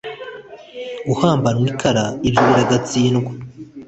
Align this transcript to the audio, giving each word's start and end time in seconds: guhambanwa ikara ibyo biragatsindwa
guhambanwa 1.07 1.65
ikara 1.71 2.05
ibyo 2.27 2.41
biragatsindwa 2.47 3.31